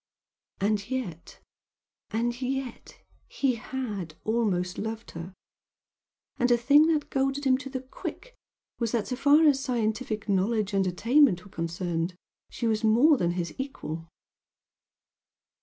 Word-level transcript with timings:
And 0.59 0.89
yet 0.89 1.39
and 2.09 2.41
yet 2.41 3.03
he 3.27 3.53
had 3.53 4.15
almost 4.23 4.79
loved 4.79 5.11
her! 5.11 5.35
And 6.37 6.49
a 6.49 6.57
thing 6.57 6.87
that 6.87 7.11
goaded 7.11 7.45
him 7.45 7.55
to 7.59 7.69
the 7.69 7.81
quick 7.81 8.33
was 8.79 8.93
that 8.93 9.05
so 9.09 9.15
far 9.15 9.45
as 9.45 9.63
scientific 9.63 10.27
knowledge 10.27 10.73
and 10.73 10.87
attainment 10.87 11.45
were 11.45 11.51
concerned 11.51 12.15
she 12.49 12.65
was 12.65 12.83
more 12.83 13.15
than 13.15 13.33
his 13.33 13.53
equal. 13.59 14.09